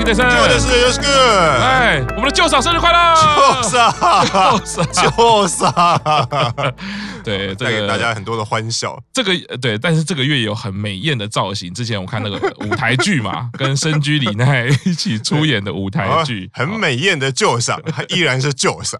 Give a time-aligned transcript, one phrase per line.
[0.00, 1.06] 尬聊草莓亚，开 K 电视，就的是又是个，
[1.60, 6.00] 哎，我们的舅嫂生日快乐，舅嫂，舅嫂，
[7.22, 8.98] 对，带给大家很多的欢笑。
[9.12, 11.72] 这个对，但是这个月有很美艳的造型。
[11.74, 18.98] 之前我看那个 舞台剧嘛，跟深居里奈一起出演的舞台剧，很美艳的舅嫂，依然是舅嫂。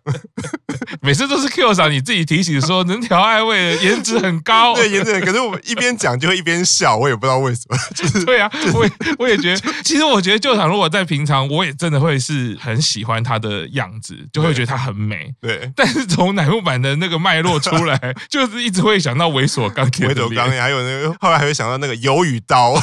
[1.03, 4.75] 每次都是 Q 嫂，你自己提醒说能调爱味，颜值很高。
[4.77, 5.27] 对，颜值很高。
[5.27, 7.77] 可是我们一边讲就会一边笑，我也不知道为什么。
[7.97, 15.33] 就是对啊，我也我也觉得，其实我觉得舅嫂如果在平常，我也真的会是很喜欢她的样子，就会觉得她很美。
[15.41, 15.73] 对。
[15.75, 17.99] 但是从乃木坂的那个脉络出来，
[18.29, 20.07] 就是一直会想到猥琐钢铁。
[20.09, 22.75] 猥琐钢铁，还有那个后来还会想到那个鱿鱼刀。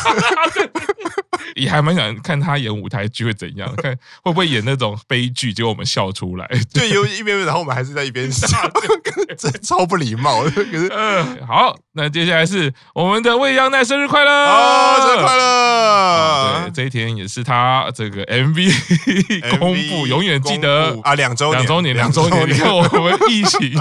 [1.55, 6.47] 也还蛮想看他演舞台剧会怎样，看会不会演那种悲剧，结果我们笑出来。
[6.71, 8.47] 对，有一边，然后我们还是在一边笑，
[9.37, 10.43] 这超不礼貌。
[10.49, 16.61] 可是，呃，好，那接下来是我们的未央奈生日快乐，哦，生日快乐！
[16.63, 18.71] 对，这一天也是他这个 MV
[19.59, 22.49] 公布，永远记得啊，两周两周年，两周年。
[22.49, 23.73] 你看我们疫情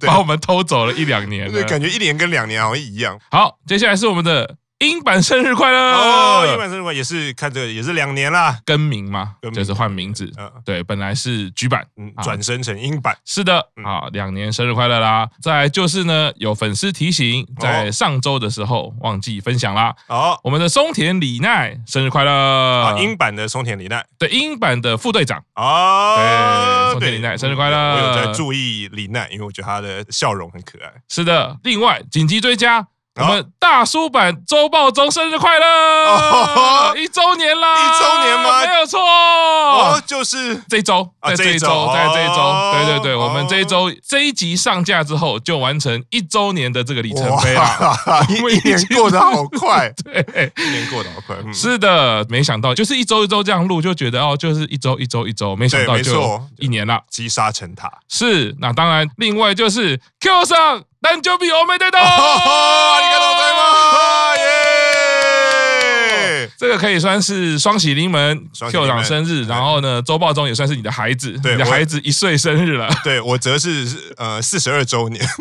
[0.00, 3.18] 把我们偷走了一两年，对，感觉一年跟两年好像一样。
[3.30, 4.56] 好，接下来是我们的。
[4.80, 5.78] 樱坂生日快乐！
[5.78, 10.32] 哦，英版生日快乐也是看这个也是两年啦，更名嘛，就是换名字。
[10.38, 13.14] 嗯，对，本来是櫸坂，嗯，转生成英版。
[13.26, 15.28] 是的，啊，两年生日快乐啦！
[15.42, 19.94] 再就是呢，有粉丝提醒，在上周的时候忘记分享啦。
[20.08, 22.32] 哦，我们的松田里奈生日快乐！
[22.32, 25.44] 啊，英版的松田里奈，对，英版的副队长。
[25.56, 27.76] 哦，对，松田里奈生日快乐！
[27.76, 30.90] 我有在注意里奈，因为我觉得他的笑容很可爱。
[31.06, 32.86] 是的，另外紧急追加。
[33.16, 36.94] 我们大叔版周报中生日快乐！
[36.96, 37.74] 一周年啦！
[37.74, 38.64] 一周年吗？
[38.64, 47.96] 没有错，哦，就是这一周，在这一周，在这一周，对对对，我们这一周这一集上架之后，就完成一周年的这个里程碑了。
[48.30, 51.36] 一年过得好快， 对，一年过得好快。
[51.52, 57.90] 是的，没想到就是一周一周这样录，就觉得哦，就是一周一周一周，没想到就一年了，积沙成塔。
[58.08, 60.84] 是，那当然，另外就是 Q 上。
[61.02, 64.36] 但就比我们得多， 你看到在吗？
[64.36, 66.50] 耶！
[66.58, 68.38] 这个可以算是双喜临门
[68.70, 72.86] ，Q 长生日，然后呢，周报中也算是你的孩子，你的孩子一岁生日了。
[73.02, 75.26] 对，我则是呃四十二周年。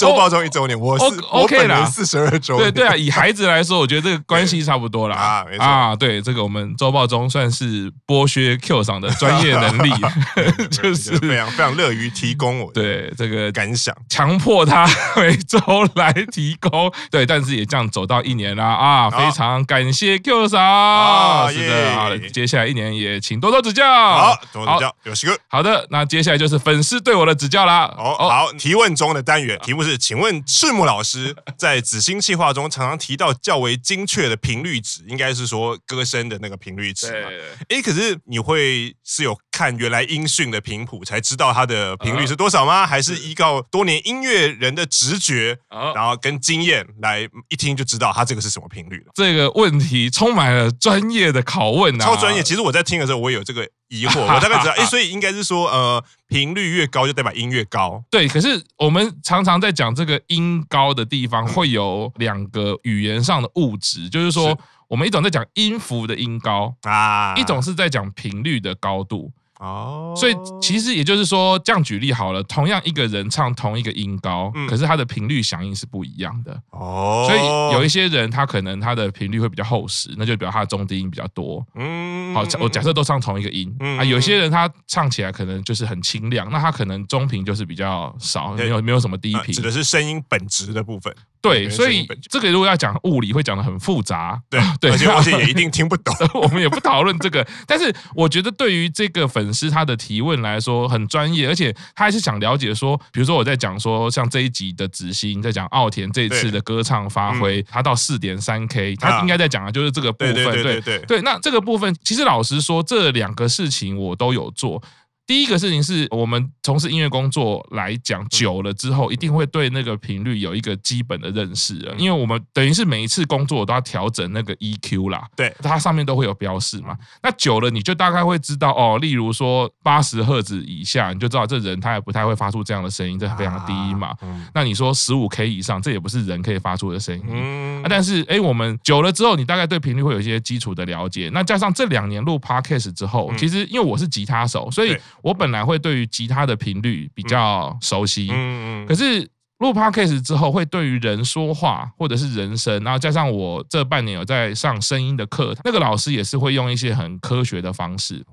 [0.00, 2.56] 周报中一周年，我是 OK 啦，四十二周。
[2.56, 5.14] 对对啊，以孩子来说，我觉得这个关系差不多啦。
[5.14, 9.92] 啊，没错啊，对，这个我们周报中算是剥削 Q 桑的专业能力，
[10.72, 15.58] 就是非常非常乐于提供我对这个感想，强迫他每周
[15.96, 16.90] 来提供。
[17.10, 21.52] 对，但是也这样走到一年啦啊，非常感谢 Q 桑。
[21.52, 23.84] 是的，好，接下来一年也请多多指教。
[23.86, 25.38] 好，多多指教，有事。
[25.48, 27.92] 好的，那接下来就是粉丝对我的指教啦。
[27.98, 29.89] 哦，好，提问中的单元题目。
[29.90, 37.28] 不是，请问赤木老师在紫星计划中常常提到较为精确的频率值，应该是说歌声的那个频率值嘛？
[37.68, 42.86] 哎，可是你会是有看原来音讯的频谱才知道它的频率是多少吗？
[42.86, 45.58] 还是依靠多年音乐人的直觉，
[45.94, 49.12] 然后跟经验来一听就知道它这个是什么频率了？
[49.14, 52.42] 这个问题充满了专业的拷问啊，超专业。
[52.44, 53.68] 其实我在听的时候，我也有这个。
[53.90, 58.02] 疑惑，我大概知道， 哎，所以应该是说，呃，频率越高就代表音越高。
[58.10, 64.56] 对，可是我们常常在讲这个音高的地方，会有两个语言上的物质，就是说，
[64.88, 69.30] 我们一种在讲音符的音高啊，一种是在讲频率的高度。
[69.60, 76.58] 哦，所以其实也就是说，这样举例好了，同样一个人唱同一个音高，可是他的频率响应是不一样的。
[76.70, 81.62] 哦，所以有一些人他可能他的频率会比较厚实，那就表示他的中低音比较多。
[81.74, 91.14] 嗯，好，我假设都唱同一个音，啊，有些人他唱起来可能就是很清亮，那他可能中频就是比较少，没有没有什么低频，指的是声音本质的部分。
[91.42, 94.40] 对，所以这个如果要讲物理，会讲的很复杂。
[94.50, 96.14] 对 对，而且而且也一定听不懂。
[96.40, 110.34] 我们也不讨论这个，但是我觉得对于这个粉丝他的提问来说很专业，而且他还是想了解说，比如说我在讲说像这一集的子欣在讲奥田这一次的歌唱发挥，他到四点三 K，他应该在讲的就是这个部分。
[110.34, 111.22] 对对对对对。
[111.22, 114.82] 那这个部分其实老实说，这两个事情我都有做。
[115.30, 126.98] 第一个事情是我们从事音乐工作来讲久了之后，一定会对那个频率有一个基本的认识了，因为我们等于是每一次工作都要调整那个 EQ 啦，对，它上面都会有标示嘛。
[127.22, 134.12] 那久了你就大概会知道哦，例如说八十赫兹以下，你就知道这人他也不太会发出这样的声音，这非常低嘛。
[134.52, 137.24] 那你说十五 K 以上，这也不是人可以发出的声音。
[137.28, 141.30] 嗯，但是哎，我们久了之后，你大概对频率会有一些基础的了解。
[141.32, 149.28] 那加上这两年录 Podcast 之后，其实因为我是吉他手，所以我本来会对于吉他的频率比较熟悉，嗯嗯，可是
[149.58, 158.24] 录 Podcast 之后，会对于人说话或者是人声，然后加上我这半年有在上声音的课，那个老师也是会用一些很科学的方式。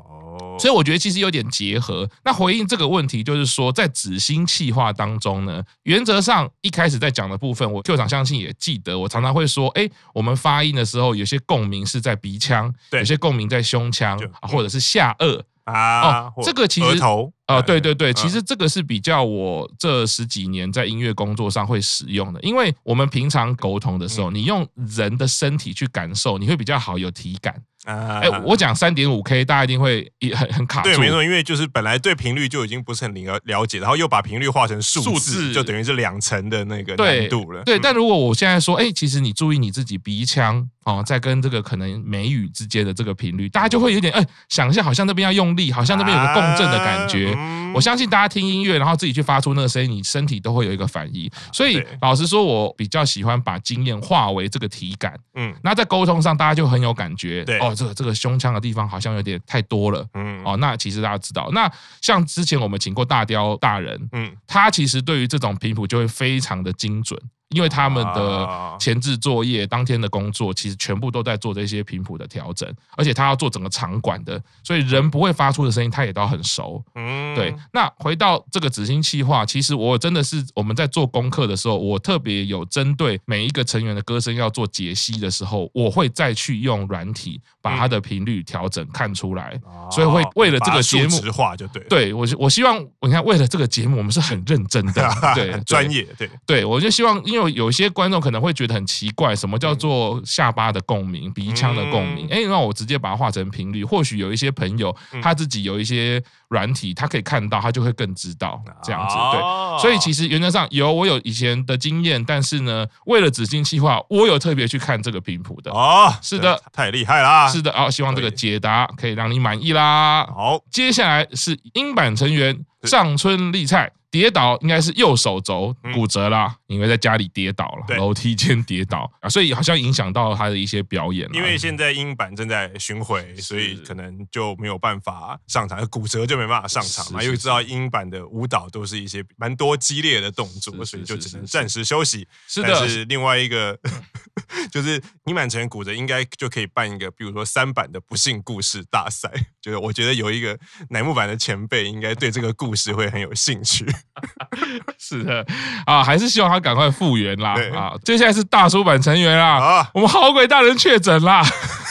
[0.59, 2.07] 所以我觉得其实有点结合。
[2.23, 15.43] 那回应这个问题，就是说在子星气化当中呢，原则上一开始在讲的部分，我 Q 长相信也记得，我常常会说，哎，我们发音的时候有些共鸣是在鼻腔，有些共鸣在胸腔，或者是下顎
[15.73, 16.31] 啊。
[16.35, 27.55] 哦，这个其实头啊，对对对，其实这个是比较我这十几年在音乐工作上会使用的，因为我们平常沟通的时候，你用人的身体去感受，你会比较好有体感。
[27.85, 30.89] 啊哎、欸，我讲三点五 K，大家一定会很很卡住。
[30.89, 37.63] 对，没错，因为就是本来对频率就已经不是很了了解，然后又把频率化成数字，数字就等于是两层的那个难度了。
[37.63, 47.36] 对，对，但如果我现在说，哎、欸，其实你注意你自己鼻腔哦，在跟这个可能眉宇之间的这个频率，大家就会有点哎、欸，想一下，好像那边要用力，好像那边有个共振的感觉。
[47.37, 51.27] 啊嗯、我相信大家听音乐，然后自己去发出那个声音，你身体都会有一个反应。
[51.51, 55.17] 所以老实说，我比较喜欢把经验化为这个体感。
[55.33, 57.43] 嗯，那在沟通上，大家就很有感觉。
[57.43, 58.61] 对，哦，这个这个胸腔的。
[58.67, 67.17] 地方好像有点太多了，嗯，哦，那其实大家知道，那像之前我们请过大雕大人，嗯，他其实对于这种频谱就会非常的精准。
[67.49, 76.83] 因为他们的前置作业、当天的工作，其实全部都在做这些频谱的调整，而且他要做整个场馆的，所以人不会发出的声音，他也都很熟。
[76.95, 77.55] 嗯，对。
[77.71, 89.57] 那回到这个紫星企划，其实我真的是我们在做功课的时候，我特别有针对每一个成员的歌声要做解析的时候，我会再去用软体把它的频率调整看出来，
[89.89, 91.81] 所以会为了这个节目，化就对。
[91.83, 97.37] 对我，我希望你看，为了这个节目，我们是很认真的， 对，专业，对，对，我就希望因为。
[97.37, 102.27] 因为有些观众可能会觉得很奇怪，什么叫做下巴的共鸣、鼻腔的共鸣？
[102.31, 104.91] 哎，那我直接把它化成频率，或许有一些朋友
[105.21, 109.15] 他自己有一些软体，他可以看到，他就会更知道这样子。
[109.31, 115.69] 对，所以其实原则上有我有以前的经验，但是呢，为了子星企划，我有特别去看这个频谱的。
[115.69, 117.47] 哦，是的，太厉害啦！
[117.47, 120.25] 是的，哦，希望这个解答可以让你满意啦。
[120.25, 123.91] 好，接下来是英版成员上村丽菜。
[124.17, 131.29] 跌倒应该是右手肘骨折啦，因为在家里跌倒了，楼梯间跌倒啊，所以好像影响到他的一些表演。
[131.33, 137.21] 因为现在英版正在巡回，所以可能就没有办法上场，骨折就没办法上场嘛。
[137.21, 142.27] 因为知道英版的舞蹈都是一些蛮多激烈的动作，所以就只能暂时休息。
[142.47, 143.77] 是的，但是另外一个
[144.71, 149.31] 就是音版成员骨折，应该就可以办一个，比如说三版的不幸故事大赛。
[149.61, 150.57] 就是我觉得有一个
[150.89, 153.85] 乃木坂的前辈，应该对这个故事会很有兴趣。
[154.97, 155.45] 是的
[155.85, 157.93] 啊，还是希望他赶快复原啦啊！
[158.03, 161.43] 接下来是大叔版成员啦，啊、我们好鬼大人确诊啦，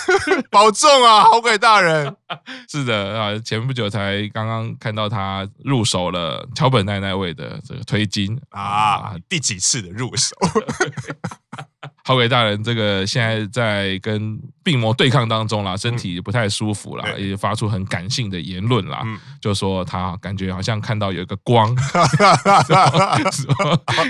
[0.50, 2.14] 保重啊，好鬼大人！
[2.68, 10.34] 是的啊，前不久才刚刚看到他入手了桥本奈奈味的这个推金啊，啊第几次的入手？
[12.04, 21.72] 好鬼大人，这个现在在跟病魔对抗当中啦，身体不太舒服啦，嗯、也发出很感性的言论啦，嗯、就说他感觉好像看到有一个光，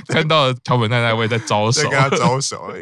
[0.09, 2.67] 看到桥本奈奈未在招手，跟他招手。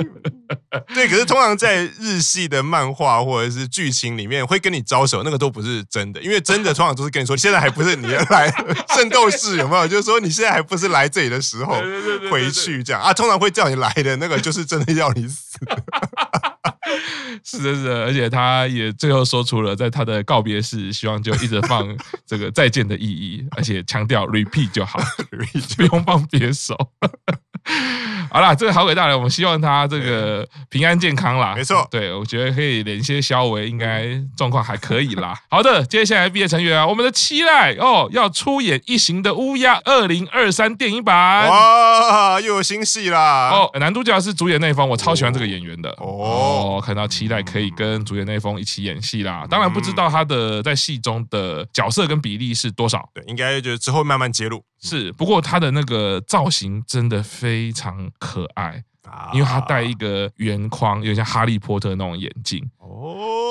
[0.95, 8.49] 对，可是通常在日系的漫画或者是剧情里面会跟你招手，那个都不是真的，因为真的通常都是跟你说，现在还不是你要来
[8.95, 9.89] 圣斗士有没有？
[9.89, 11.75] 就是说你现在还不是来这里的时候，
[12.31, 15.59] 回去这样啊，通常会叫你来的那个就是真的要你死。
[17.45, 21.87] 是的，是的，而且他也最后说出了在他的告别式，希望就一直放
[22.27, 24.99] 这个再见的意义，而且强调 repeat 就好，
[25.77, 26.77] 不用放别首。
[28.35, 31.55] 好啦，这个好鬼大人，我们希望他这个平安健康啦。
[31.55, 35.41] 没错，对，我觉得可以连些肖维，应该状况还可以啦。
[35.49, 41.49] 好的，接下来毕业成员啊，我们的期待哦，要出演《异形的乌鸦》二零二三电影版。
[41.49, 43.51] 哇，又有新戏啦！
[43.53, 45.91] 哦，男主角是主演内丰，我超喜欢这个演员的。
[45.99, 49.47] 哦，哦，看到期待可以跟主演内丰一起演戏啦。
[49.49, 53.09] 当然不知道他的在戏中的角色跟比例是多少。
[53.15, 54.65] 对，应该就是之后慢慢揭露。
[54.85, 58.85] 是，不过他的那个造型真的非常可爱，
[59.33, 62.63] 因为他戴一个圆框，有点像哈利波特那种眼镜，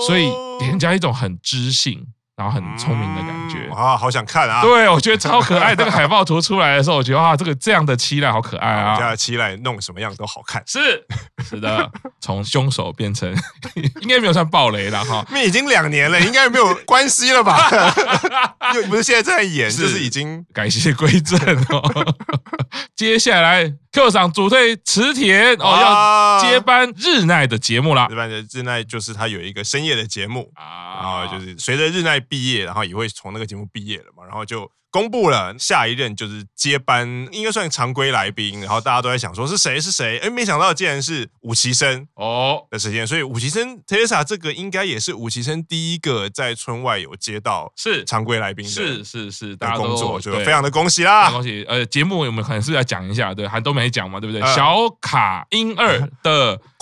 [0.05, 2.05] 所以给人家一种很知性。
[2.35, 4.61] 然后很聪明的感觉啊，好想看啊！
[4.61, 5.75] 对，我觉得超可爱。
[5.75, 8.95] 这个海报图出来的时候，我觉得哇，这个这样的期待好可爱啊！
[8.95, 10.63] 这样的七濑弄什么样都好看。
[10.65, 11.05] 是
[11.47, 13.31] 是的，从凶手变成
[14.01, 17.69] 应该没有算暴雷了哈，因为已经两年了，应该没有关系了吧？
[18.73, 22.15] 又不是现在在演，就是已经改邪归正哦。
[22.95, 23.73] 接下来。
[23.93, 28.07] Q 赏主推池田哦，要接班日奈的节目啦。
[28.09, 38.59] 接班的日奈就是他有一个深夜的节目啊，然后就是随着日奈毕业，然后也会从那个节目毕业了嘛，然后就公布了下一任就是接班，应该算常规来宾。
[38.61, 40.17] 然后大家都在想说是谁是谁？
[40.17, 43.05] 哎，没想到竟然是武崎生哦的时间。
[43.05, 51.63] 所以武崎生 Teresa 这个应该也是武崎生第一个在村外有接到是常规来宾的，是是是，大家工作就非常的恭喜啦，恭喜！
[51.67, 54.41] 呃，节目我们可能是要讲一下，对，还都没讲嘛，对不对？
[54.41, 56.59] 呃、小卡英二的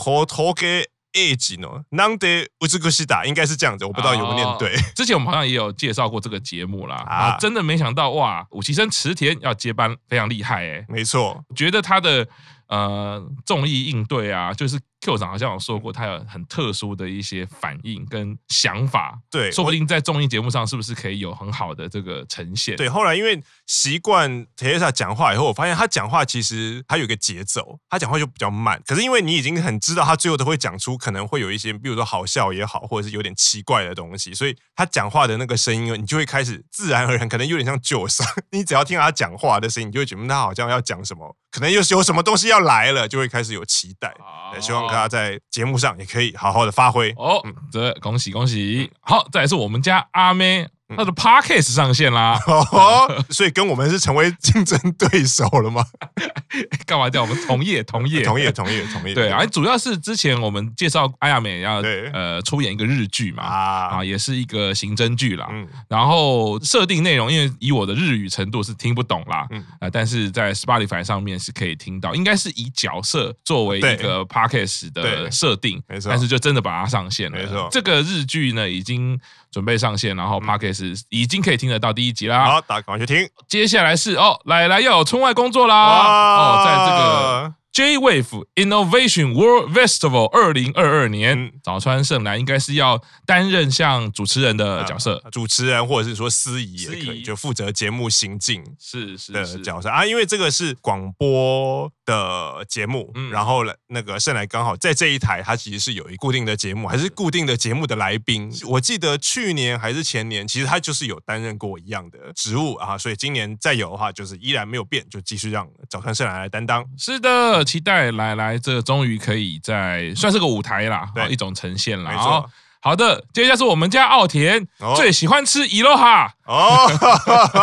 [1.13, 4.75] Age 呢，Nande Utsukushita 应该是这样子，我不知道有没有念对。
[4.95, 12.27] 之前我们好像也有介绍过这个节目啦，啊，真的没想到哇，武崎生池田要接班，非常厉害哎，没错，觉得他的
[12.71, 14.79] 呃综艺应对啊，就是。
[15.03, 22.75] Q 长好像有说过，他有很特殊的一些反应跟想法，对，说不定在综艺节目上是不是可以有很好的这个呈现？
[22.75, 28.79] 对，后来因为习惯 Teresa 讲话以后，我发现他讲话其实他有一个节奏，他讲话就比较慢。
[28.85, 38.23] 可是因为你已经很知道他最后都会讲出可能会有一些，比如说好笑也好，或者是有点奇怪的东西，所以他讲话的那个声音，你就会开始自然而然，可能有点像旧声。
[38.53, 44.11] 你只要听到他讲话的声音，你就会觉得他好像要讲什么，可能又是有什么东西要来了，就会开始有期待。
[44.59, 44.87] 希望。
[44.87, 47.41] 他在节目上也可以好好的发挥哦，
[47.71, 48.91] 这恭喜恭喜！
[49.01, 50.67] 好，再来是我们家阿妹。
[50.97, 55.83] 他的 Podcast 上线啦，哦，所以跟我们是成为竞争对手了吗？
[56.85, 59.13] 干嘛叫我们同业 同业同业同业同业？
[59.13, 61.75] 对啊，主要是之前我们介绍阿亚美要
[62.13, 65.49] 呃出演一个日剧嘛啊，也是一个刑侦剧啦。
[65.87, 69.47] 然后设定内容，因为以我的日语程度是听不懂啦，
[69.79, 76.09] 呃，但是在 Spotify 上面是可以听到，应该是以角色作为一个 Podcast 的设定，没错。
[76.09, 77.67] 但是就真的把它上线了，没错。
[77.71, 79.19] 这个日剧呢已经
[79.51, 81.01] 准备上线，然后 Podcast。
[81.09, 83.29] 已经可以听得到第一集啦，好，大家赶快去听。
[83.47, 87.53] 接下来是哦，来来要有村外工作啦，哦，在这个。
[87.73, 100.05] J-Wave Innovation World Festival 二零二二年，早川胜男应该是要担任像主持人的角色，主持人或者是说司仪也可以，就负责节目行进是是的角色啊。
[100.05, 108.51] 因为这个是广播的节目，然后那个盛来刚好在这一台，他其实是有一固定的节目，还是固定的节目的来宾。
[108.67, 116.85] 我记得去年还是前年，其实他就是有担任过一样的职务啊，所以今年再有的话，就是依然没有变，就继续让早川盛来来担当。
[116.97, 117.63] 是的。
[117.63, 122.11] 期待来来，这终于可以在算是个舞台啦，对一种呈现了。
[122.11, 122.49] 没错，
[122.81, 126.89] 好的，接下来是我们家奥田、哦、最喜欢吃伊洛哈哦，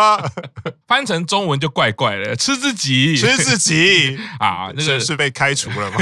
[0.87, 4.17] 翻成中文就怪怪的，吃自己，吃自己。
[4.39, 4.99] 啊，那个。
[4.99, 5.97] 是，被开除了吗？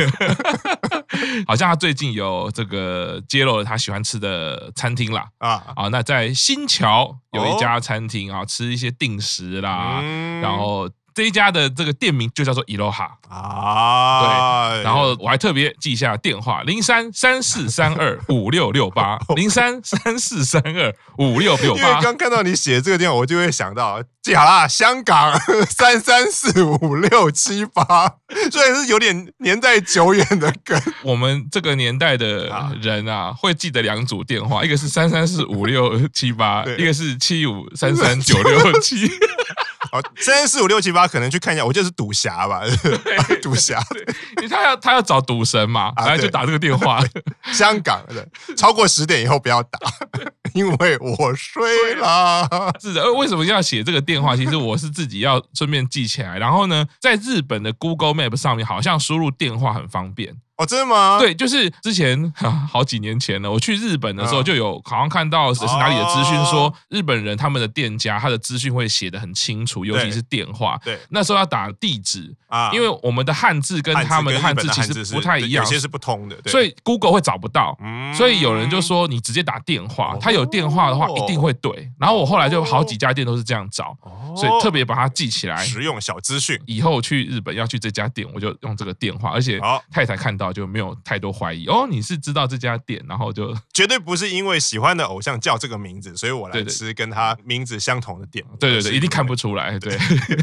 [1.47, 5.25] 好像他最近有这个揭露了他喜欢吃的餐厅啦。
[5.39, 5.63] 啊。
[5.75, 10.87] 啊，那在新桥有一家餐厅啊，吃一些定食啦，嗯、然后。
[11.17, 21.81] 这一家的这个店名就叫做伊洛哈啊，对，然后我还特别记一下电话零三三四三二五六六八 零三三四三二五六六八。
[21.81, 25.33] 因为刚看到你写这个电话，我就会想到记好啦，香港
[25.67, 28.13] 三三四五六七八，
[28.51, 39.09] 虽然是有点年代久远的梗，我们这个年代的人啊，会记得两组电话，一个是三三四五六七八，一个是七五三三九六七。
[39.91, 42.61] 好，三四五六七八，可能去看一下，我就是赌侠吧，
[43.41, 43.81] 赌侠，
[44.37, 47.01] 因为他要他要找赌神嘛，然后就打这个电话。
[47.53, 49.79] 香港的超过十点以后不要打，
[50.53, 52.47] 因为我睡了。
[52.79, 54.35] 是的，为什么要写这个电话？
[54.35, 56.37] 其实我是自己要顺便记起来。
[56.37, 60.35] 然后呢，在日本的 Google Map 上面，好像输入电话很方便。
[60.57, 61.17] 哦，真的吗？
[61.19, 62.33] 对，就是之前
[62.67, 70.79] 好几年前了，我去日本的时候，就有好像看到是哪里的资讯，说日本人他们的店家他的资讯会写的很清楚，尤其是电话。
[70.83, 77.77] 对，那时候要打地址啊，因为我们的汉字跟他们的汉字其实不太一样，有些是不通的，所以 Google 会找不到。
[78.15, 81.91] 所以有人就说，你直接打电话，他有电话的话一定会对。
[81.99, 83.95] 然后我后来就好几家店都是这样找，
[84.35, 86.59] 所以特别把它记起来，实用小资讯。
[86.65, 89.59] 以后去日本要去这家店，我就用这个电话，而且
[89.91, 90.46] 太太看到。
[90.51, 91.67] 就没有太多怀疑。
[91.67, 98.43] 哦，你是知道这家店，然后就 绝对不是因为喜欢的偶像叫这个名字，所以我来吃跟他名字相同的店。
[98.59, 99.77] 对对对，一定看不出来。
[99.77, 99.97] 对，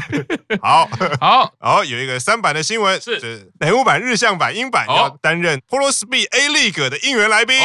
[0.61, 0.87] 好
[1.19, 1.53] 好。
[1.59, 3.51] 好，有一个三版的新闻是。
[3.59, 3.95] 乃木版？
[4.05, 7.57] 日向版、英版要担任 Polo Speed A League 的应援来宾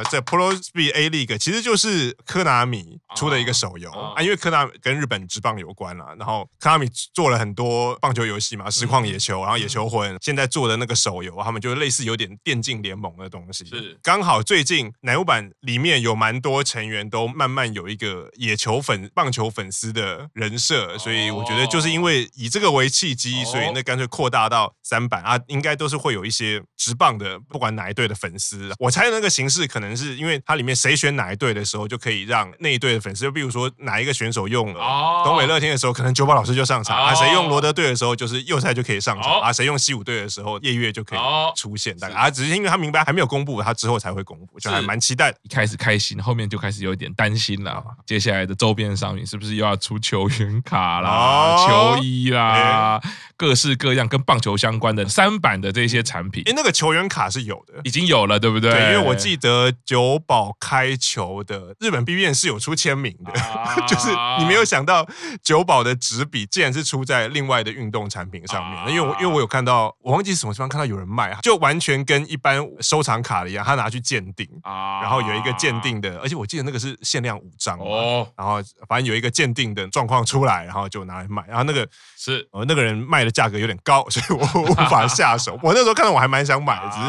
[0.00, 0.08] 哦。
[0.10, 11.10] 这 Pro Speed A League 其实就是科纳米出的一个手游啊，因为科纳米跟日本职棒有关了，然后科纳米做了很多棒球游戏嘛，实况野球，然后野球魂，现在做的那个手。
[11.22, 13.62] 游，他们就类似有点电竞联盟的东西。
[13.66, 28.72] 是，刚好最近乃木坂里面有蛮多成员都慢慢有一个野球粉、棒球粉丝的人设，所以我觉得就是因为以这个为契机，所以那干脆扩大到三版啊，应该都是会有一些职棒的，不管哪一队的粉丝。
[28.78, 41.18] 我猜那个形式可能是因为它里面谁选哪一队的时候，就可以让那一队的粉丝，就比如说哪一个选手用了哦东北乐天的时候，可能久保老师就上场啊；谁用罗德队的时候，就是右赛就可以上场啊；谁用西武队的时候，夜月就可以
[41.56, 41.96] 出现。
[41.98, 45.34] 大概啊，只是因为他明白还没有公布，他之后才会公布，就还蛮期待。
[45.42, 47.82] 一开始开心，后面就开始有点担心了。
[48.06, 53.00] 接下来的周边商品是不是又要出球员卡啦、球衣啦，
[53.36, 56.42] 各式各样跟棒球相关的三版的这些产品？
[56.46, 58.70] 哎，那个球员卡是有的，已经有了，对不对？
[58.70, 63.32] 对，因为我记得久保开球的日本 BBN 是有出签名的，
[63.86, 64.08] 就是
[64.38, 65.06] 你没有想到
[65.42, 68.94] 久保的纸笔竟然是出在另外的运动产品上面。
[68.94, 82.46] 因为我因为我有看到，我忘记什么地方看到有人卖，就完全跟一般收藏卡的一样，他拿去鉴定啊，然后有一个鉴定的，而且我记得那个是限量五张哦，然后反正有一个鉴定的状况出来，然后就拿来卖，然后那个是。
[82.52, 85.58] 呃那个人卖的价格有点高， 所以我无法下手。
[85.62, 87.06] 我那时候看到我还蛮想买的，只是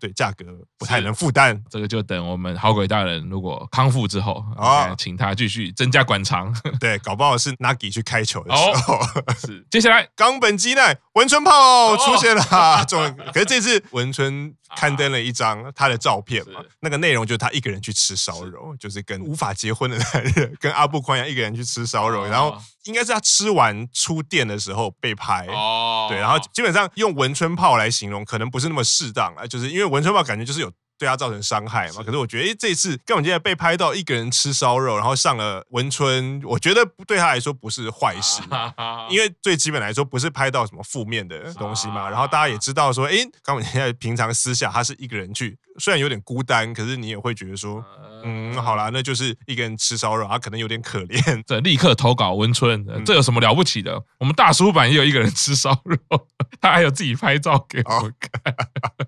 [0.00, 0.44] 对价格
[0.78, 1.62] 不太能负担。
[1.70, 6.50] 这个就等我们好鬼大人如果康复之后啊，请他继续增加馆藏。
[6.80, 8.98] 对，搞不好是 Nagi 去开球的时候。
[9.38, 10.08] 是，接下来。
[10.16, 25.46] 冈本基奈文春炮出现了，终于，可是这次文春刊登了一张他的照片嘛，那个内容就是他一个人去吃烧肉，就是跟无法结婚的男人，跟阿布宽一样，一个人去吃烧肉，然后应该是他吃完出店的时候被拍。
[25.48, 30.72] 哦，对，然后基本上用文春炮来形容，可能不是那么适当啊，就是因为文春炮感觉就是有。
[30.98, 32.02] 对他造成伤害嘛？
[32.02, 38.40] 可是我觉得，哎，这次根本就在被拍到一个人吃烧肉，然后上了文春，我觉得对他来说不是坏事，
[39.10, 42.08] 因为最基本来说不是拍到什么负面的东西嘛。
[42.08, 45.58] 然后大家也知道说，哎，冈本现在平常私下他是一个人去。
[45.78, 47.82] 虽然有点孤单，可是你也会觉得说，
[48.24, 51.42] 嗯，好啦，那就是一个人吃烧肉，他可能有点可怜。
[51.46, 54.02] 这立刻投稿文春，这有什么了不起的？
[54.18, 55.98] 我们大叔版也有一个人吃烧肉，
[56.60, 58.54] 他还有自己拍照给我看，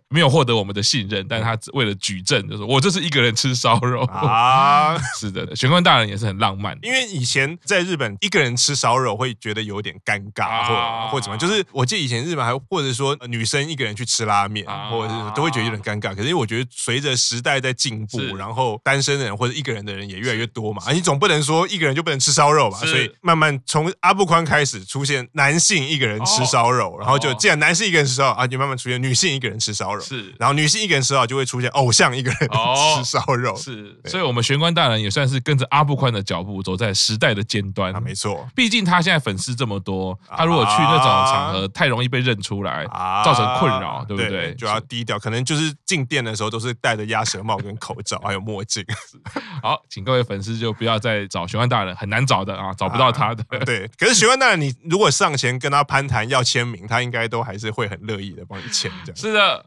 [0.09, 4.97] 没有获得我们的信任，但是他为了举证，就是我这是一个人吃烧肉啊。
[5.19, 16.15] 是的，玄关大人也是很浪漫，因为以前在日本一个人吃烧肉会觉得有点尴尬，或或怎么，就是我记得以前日本还或者说女生一个人去吃拉面，啊或者是都会觉得有点尴尬。
[16.15, 16.65] 可是因为我觉得。
[16.77, 22.79] 随着时代在进步，然后单身的人或者一个人的人也越来越多嘛，啊，你总不能说一个人就不能吃烧肉吧？
[22.79, 32.49] 所以慢慢从阿布宽开始出现男性一个人吃烧肉，然后就既然男性一个人吃烧肉啊，就慢慢出现女性一个人吃烧肉，是，然后女性一个人吃烧肉就会出现偶像一个人
[32.97, 37.95] 吃烧肉，是，所以我们玄关大人也算是跟着阿布宽的脚步走在时代的尖端。
[37.95, 43.23] 啊，没错，毕竟他现在粉丝这么多，他如果去那种场合太容易被认出来，啊。
[43.23, 44.55] 造成困扰，对不对？
[44.55, 46.55] 就要低调，可能就是进店的时候。
[46.55, 48.85] 都是戴着鸭舌帽跟口罩，还有墨镜。
[49.63, 53.43] 好，请各位粉丝就不要再找玄幻大人，很难找的啊，找不到他的。
[53.49, 58.91] 啊、对，可是玄幻大人，你如果上前跟他攀谈要签名，他应该都还是会很乐意的帮你签。
[59.05, 59.65] 这样是的。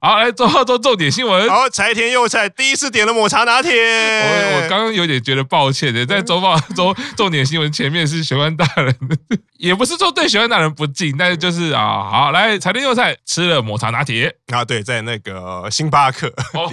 [0.00, 1.48] 好，来做做重点新闻。
[1.50, 3.70] 好，柴田佑菜第一次点了抹茶拿铁。
[3.72, 8.96] 我我刚刚有点觉得抱歉的，在周报 中重点新闻前面是玄幻大人，
[9.58, 16.32] 也不是说对玄幻大人不敬，但是就是啊，好，来柴田佑菜吃了抹茶拿铁啊，对，在那个星巴克。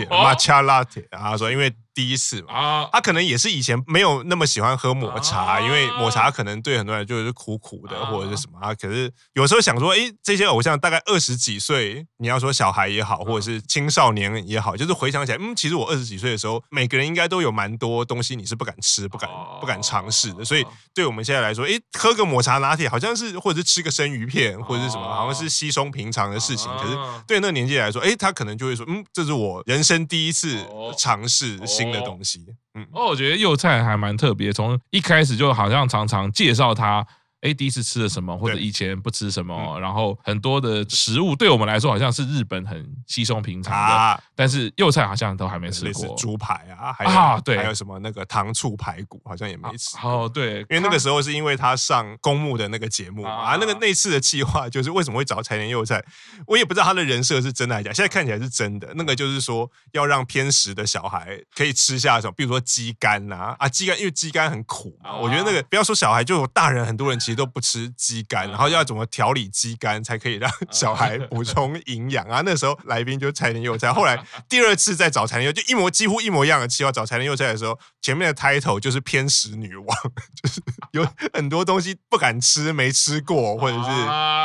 [0.10, 1.74] 抹茶拿铁，然后说因为。
[1.94, 8.74] 第一次嘛，他可能也是以前没有那么喜欢喝抹茶，因为抹茶可能对很多人就是苦苦的或者是什么啊。
[8.74, 20.46] 可是有时候想说，哎，这些偶像大概二十几岁，你要说小孩也好，或者是青少年也好，就是回想起来，嗯，其实我二十几岁的时候，每个人应该都有蛮多东西你是不敢吃、不敢不敢尝试的。
[20.46, 26.72] 所以对我们现在来说，哎，喝个抹茶拿铁好像是，或者是吃个生鱼片或者是什么，好像是稀松平常的事情。
[26.78, 30.66] 可是对那个年纪来说，哎，他可能就会说，嗯，这是我人生第一次
[30.98, 37.06] 尝试新的东西，嗯，哦，我觉得幼菜还蛮特别，从一开始就好像常常介绍他。
[37.42, 46.16] 哎，第一次吃了什么，或者以前不吃什么，嗯、然后很多的食物对我们来说好像是日本很稀松平常的，啊、但是幼菜好像都还没吃过。
[46.16, 49.98] 猪排啊，还有啊，对，还有什么那个糖醋排骨，好像也没吃。
[50.04, 56.04] 哦，对，因为那个时候是因为他上公募的那个节目啊，啊那个那次的计划就是为什么会找柴田佑菜，
[56.46, 58.92] 我也不知道他的人设是真的还是假，现在看起来是真的。
[58.94, 67.31] 那个就是说要让偏食的小孩可以吃下什么，比如说鸡肝呐啊，啊鸡肝，因为鸡肝很苦嘛，啊、我觉得那个不要说小孩，就有大人很多人吃。
[67.32, 72.42] 其实都不吃鸡肝，然后要怎么调理鸡肝才可以让小孩补充营养啊？
[72.46, 79.98] 那时候来宾就柴田佑菜，后来 第二次再找柴田佑，就一模几乎一模一样的企划找柴田佑菜的时候，前面的 title 就是偏食女王，
[80.44, 83.90] 就是有很多东西不敢吃、没吃过，或者是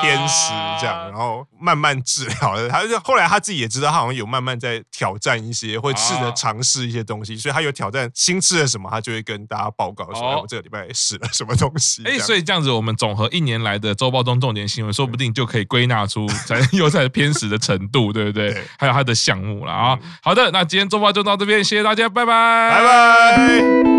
[0.02, 2.68] 偏食这样，然后慢慢治疗的。
[2.68, 18.52] 他就后来他自己也知道，他好像有慢慢在挑战一些，会试着尝试一些东西，所以他有挑战新吃了什么，他就会跟大家报告说：“哎，我这个礼拜试了什么东西。”哎，所以这样子，我们总和一年来的周报中重点新闻，说不定就可以归纳出柴田佑菜的偏食的程度，对不对？
[18.52, 19.98] 对，还有它的项目了啊。
[20.22, 23.95] 好的，那今天周报就到这边，谢谢大家，拜拜，拜拜。